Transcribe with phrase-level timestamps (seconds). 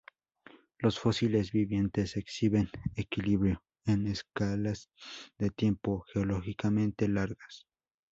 [0.79, 4.89] Los fósiles vivientes exhiben equilibrio en escalas
[5.37, 7.67] de tiempo geológicamente largas.